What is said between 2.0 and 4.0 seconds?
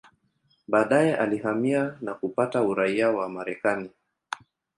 na kupata uraia wa Marekani.